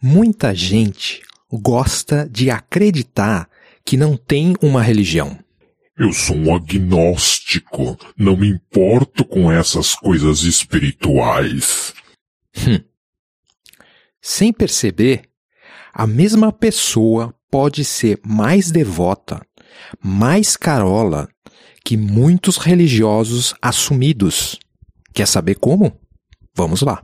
[0.00, 3.50] Muita gente gosta de acreditar
[3.84, 5.36] que não tem uma religião.
[5.98, 11.92] Eu sou um agnóstico, não me importo com essas coisas espirituais.
[12.56, 12.78] Hum.
[14.22, 15.22] Sem perceber,
[15.92, 19.44] a mesma pessoa pode ser mais devota,
[20.00, 21.28] mais carola
[21.84, 24.56] que muitos religiosos assumidos.
[25.12, 25.98] Quer saber como?
[26.54, 27.02] Vamos lá.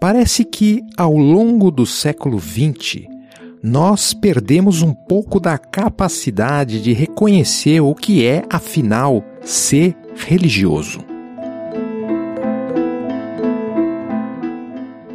[0.00, 3.08] Parece que ao longo do século XX,
[3.60, 11.00] nós perdemos um pouco da capacidade de reconhecer o que é, afinal, ser religioso.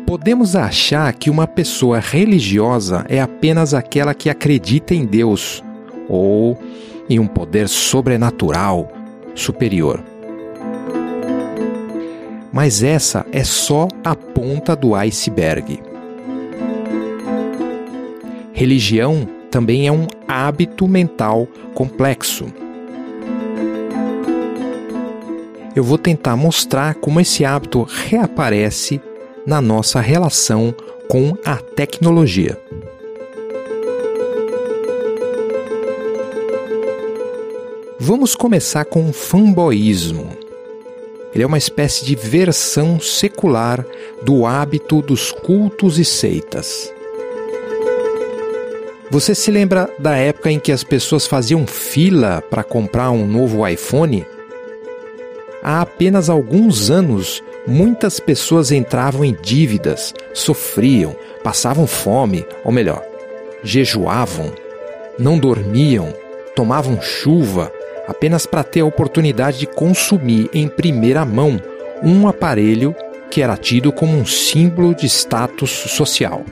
[0.06, 5.64] Podemos achar que uma pessoa religiosa é apenas aquela que acredita em Deus
[6.10, 6.60] ou
[7.10, 8.92] em um poder sobrenatural
[9.34, 10.13] superior.
[12.54, 15.82] Mas essa é só a ponta do iceberg.
[18.54, 22.46] Religião também é um hábito mental complexo.
[25.76, 29.02] Eu vou tentar mostrar como esse hábito reaparece
[29.48, 30.76] na nossa relação
[31.10, 32.56] com a tecnologia.
[38.00, 40.43] Vamos começar com o fanboísmo.
[41.34, 43.86] Ele é uma espécie de versão secular
[44.22, 46.94] do hábito dos cultos e seitas.
[49.10, 53.68] Você se lembra da época em que as pessoas faziam fila para comprar um novo
[53.68, 54.26] iPhone?
[55.62, 63.04] Há apenas alguns anos, muitas pessoas entravam em dívidas, sofriam, passavam fome, ou melhor,
[63.64, 64.52] jejuavam,
[65.18, 66.14] não dormiam,
[66.56, 67.72] tomavam chuva,
[68.08, 71.60] apenas para ter a oportunidade de consumir em primeira mão
[72.02, 72.96] um aparelho
[73.30, 76.44] que era tido como um símbolo de status social.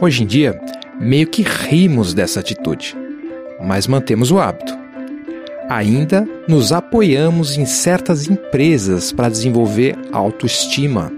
[0.00, 0.60] Hoje em dia,
[1.00, 2.96] meio que rimos dessa atitude,
[3.62, 4.76] mas mantemos o hábito.
[5.68, 11.10] Ainda nos apoiamos em certas empresas para desenvolver autoestima,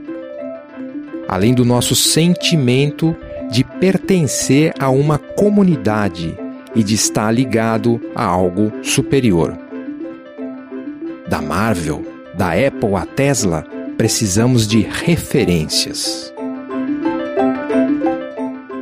[1.26, 3.16] além do nosso sentimento
[3.50, 6.36] de pertencer a uma comunidade
[6.76, 9.58] e de estar ligado a algo superior.
[11.28, 12.04] Da Marvel,
[12.36, 13.64] da Apple à Tesla,
[13.96, 16.32] precisamos de referências.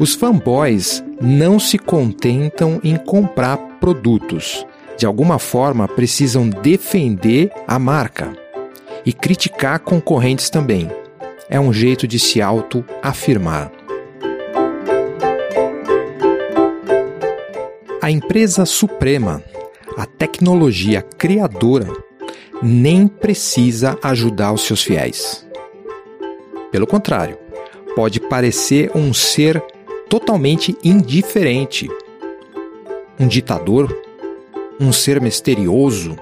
[0.01, 4.67] Os fanboys não se contentam em comprar produtos.
[4.99, 8.33] De alguma forma, precisam defender a marca
[9.07, 10.91] e criticar concorrentes também.
[11.49, 13.71] É um jeito de se auto-afirmar.
[18.05, 19.43] A empresa suprema,
[19.97, 21.91] a tecnologia criadora,
[22.63, 25.49] nem precisa ajudar os seus fiéis.
[26.71, 27.39] Pelo contrário,
[27.97, 29.59] pode parecer um ser
[30.07, 31.89] totalmente indiferente,
[33.19, 33.89] um ditador,
[34.79, 36.15] um ser misterioso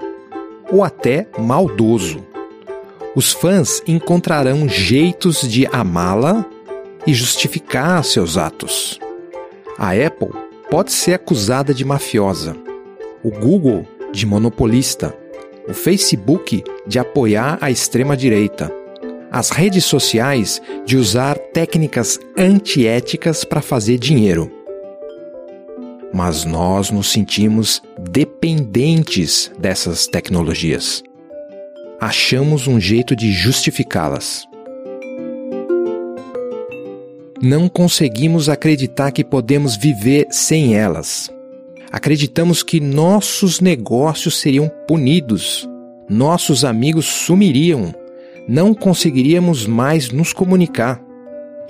[0.71, 2.25] ou até maldoso.
[3.13, 6.45] Os fãs encontrarão jeitos de amá-la
[7.05, 9.01] e justificar seus atos.
[9.77, 10.42] A Apple
[10.73, 12.57] pode ser acusada de mafiosa,
[13.23, 15.15] o Google de monopolista,
[15.69, 18.73] o Facebook de apoiar a extrema-direita,
[19.31, 24.51] as redes sociais de usar técnicas antiéticas para fazer dinheiro.
[26.11, 27.79] Mas nós nos sentimos
[28.09, 31.03] dependentes dessas tecnologias.
[32.01, 34.47] Achamos um jeito de justificá-las
[37.43, 41.29] não conseguimos acreditar que podemos viver sem elas.
[41.91, 45.69] Acreditamos que nossos negócios seriam punidos,
[46.07, 47.93] nossos amigos sumiriam,
[48.47, 51.01] não conseguiríamos mais nos comunicar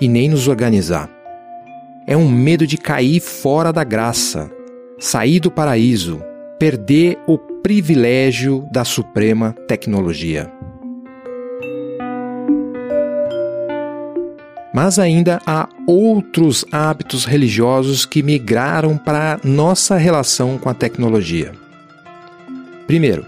[0.00, 1.10] e nem nos organizar.
[2.06, 4.48] É um medo de cair fora da graça,
[4.96, 6.22] sair do paraíso,
[6.56, 10.48] perder o privilégio da suprema tecnologia.
[14.74, 21.52] Mas ainda há outros hábitos religiosos que migraram para nossa relação com a tecnologia.
[22.84, 23.24] Primeiro,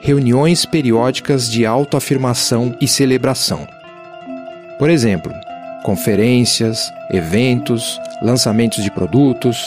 [0.00, 3.66] reuniões periódicas de autoafirmação e celebração.
[4.78, 5.32] Por exemplo,
[5.82, 9.60] conferências, eventos, lançamentos de produtos,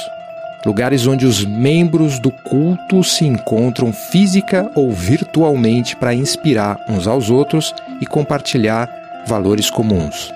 [0.65, 7.29] lugares onde os membros do culto se encontram física ou virtualmente para inspirar uns aos
[7.29, 10.33] outros e compartilhar valores comuns.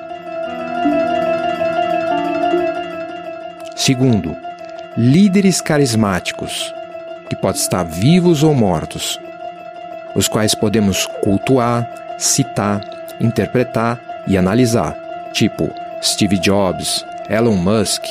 [3.76, 4.36] Segundo,
[4.98, 6.74] líderes carismáticos,
[7.30, 9.20] que podem estar vivos ou mortos,
[10.16, 12.82] os quais podemos cultuar, citar,
[13.20, 14.96] interpretar e analisar,
[15.32, 15.70] tipo
[16.02, 18.04] Steve Jobs, Elon Musk,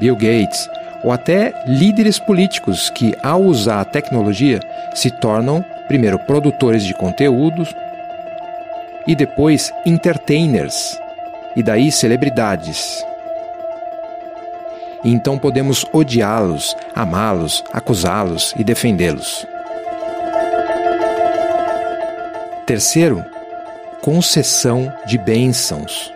[0.00, 0.68] Bill Gates,
[1.02, 4.60] ou até líderes políticos que, ao usar a tecnologia,
[4.94, 7.74] se tornam, primeiro, produtores de conteúdos
[9.08, 11.00] e depois entertainers,
[11.56, 13.02] e daí celebridades.
[15.02, 19.46] Então podemos odiá-los, amá-los, acusá-los e defendê-los.
[22.66, 23.24] Terceiro,
[24.02, 26.12] concessão de bênçãos.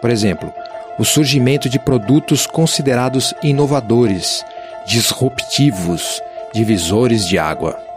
[0.00, 0.54] Por exemplo,
[0.98, 4.42] o surgimento de produtos considerados inovadores,
[4.86, 6.22] disruptivos,
[6.54, 7.89] divisores de água.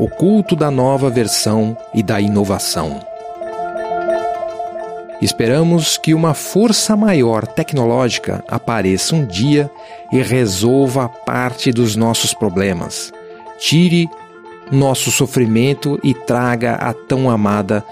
[0.00, 3.00] O culto da nova versão e da inovação.
[5.20, 9.70] Esperamos que uma força maior tecnológica apareça um dia
[10.10, 13.12] e resolva parte dos nossos problemas,
[13.58, 14.08] tire
[14.72, 17.84] nosso sofrimento e traga a tão amada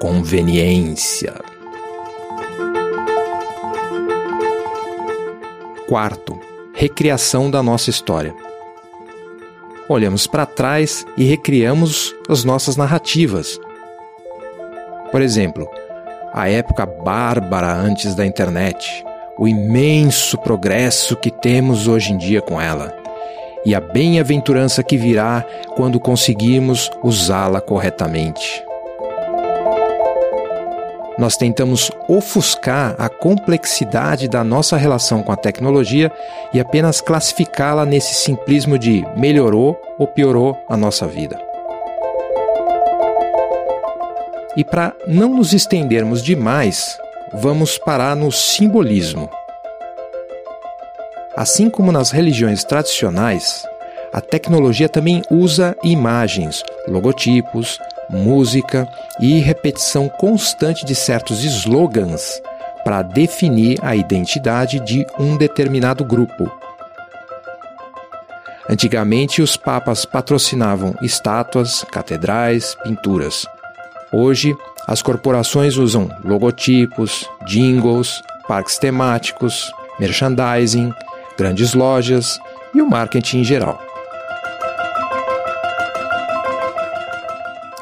[0.00, 1.32] conveniência.
[5.86, 6.40] Quarto,
[6.74, 8.34] recriação da nossa história.
[9.88, 13.58] Olhamos para trás e recriamos as nossas narrativas.
[15.10, 15.68] Por exemplo,
[16.32, 19.04] a época bárbara antes da internet,
[19.38, 22.96] o imenso progresso que temos hoje em dia com ela
[23.64, 25.44] e a bem-aventurança que virá
[25.76, 28.71] quando conseguirmos usá-la corretamente
[31.18, 36.10] nós tentamos ofuscar a complexidade da nossa relação com a tecnologia
[36.52, 41.38] e apenas classificá-la nesse simplismo de melhorou ou piorou a nossa vida.
[44.56, 46.98] E para não nos estendermos demais,
[47.32, 49.30] vamos parar no simbolismo.
[51.34, 53.66] Assim como nas religiões tradicionais,
[54.12, 57.78] a tecnologia também usa imagens, logotipos,
[58.12, 58.88] música
[59.18, 62.40] e repetição constante de certos slogans
[62.84, 66.50] para definir a identidade de um determinado grupo.
[68.68, 73.46] Antigamente, os papas patrocinavam estátuas, catedrais, pinturas.
[74.12, 74.54] Hoje,
[74.86, 80.92] as corporações usam logotipos, jingles, parques temáticos, merchandising,
[81.36, 82.38] grandes lojas
[82.74, 83.91] e o marketing em geral.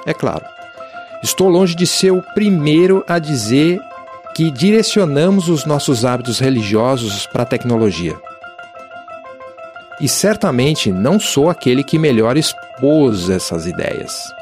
[0.07, 0.45] É claro,
[1.23, 3.81] estou longe de ser o primeiro a dizer
[4.35, 8.17] que direcionamos os nossos hábitos religiosos para a tecnologia.
[10.01, 14.33] E certamente não sou aquele que melhor expôs essas ideias.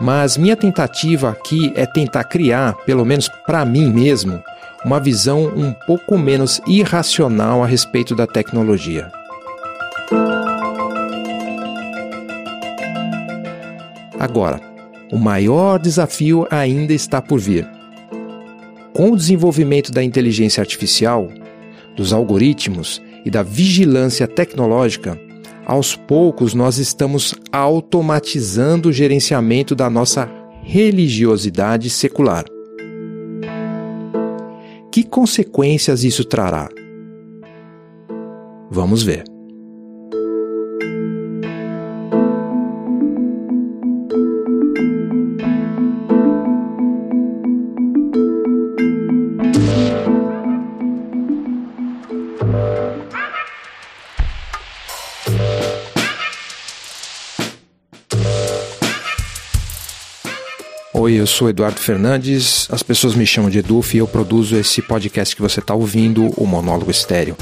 [0.00, 4.42] Mas minha tentativa aqui é tentar criar, pelo menos para mim mesmo,
[4.84, 9.12] uma visão um pouco menos irracional a respeito da tecnologia.
[14.22, 14.60] Agora,
[15.10, 17.68] o maior desafio ainda está por vir.
[18.92, 21.28] Com o desenvolvimento da inteligência artificial,
[21.96, 25.18] dos algoritmos e da vigilância tecnológica,
[25.66, 30.30] aos poucos nós estamos automatizando o gerenciamento da nossa
[30.62, 32.44] religiosidade secular.
[34.92, 36.68] Que consequências isso trará?
[38.70, 39.31] Vamos ver.
[61.02, 64.80] Oi, eu sou Eduardo Fernandes, as pessoas me chamam de Eduf e eu produzo esse
[64.80, 67.36] podcast que você está ouvindo, o Monólogo Estéreo.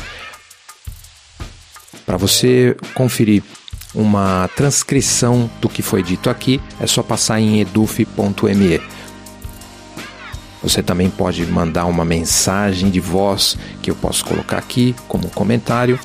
[2.07, 3.43] Para você conferir
[3.95, 8.81] uma transcrição do que foi dito aqui, é só passar em eduf.me.
[10.63, 16.01] Você também pode mandar uma mensagem de voz que eu posso colocar aqui como comentário.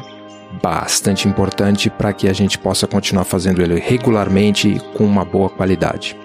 [0.61, 5.49] bastante importante para que a gente possa continuar fazendo ele regularmente e com uma boa
[5.49, 6.15] qualidade.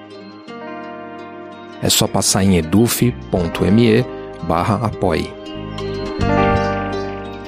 [1.83, 4.05] É só passar em eduf.me
[4.43, 5.33] barra apoie.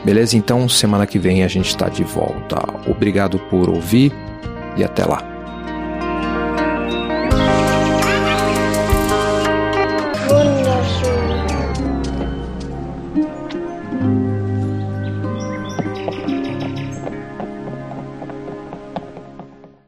[0.04, 0.36] Beleza?
[0.36, 2.56] Então, semana que vem a gente está de volta.
[2.88, 4.12] Obrigado por ouvir
[4.76, 5.31] e até lá.